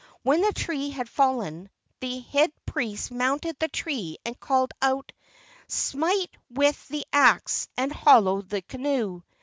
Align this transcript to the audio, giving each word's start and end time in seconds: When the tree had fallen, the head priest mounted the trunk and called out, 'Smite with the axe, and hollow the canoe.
When 0.23 0.41
the 0.41 0.51
tree 0.51 0.89
had 0.89 1.07
fallen, 1.07 1.69
the 1.99 2.21
head 2.21 2.51
priest 2.65 3.11
mounted 3.11 3.57
the 3.59 3.67
trunk 3.67 4.17
and 4.25 4.39
called 4.39 4.71
out, 4.81 5.11
'Smite 5.67 6.35
with 6.49 6.87
the 6.87 7.05
axe, 7.13 7.67
and 7.77 7.91
hollow 7.93 8.41
the 8.41 8.63
canoe. 8.63 9.21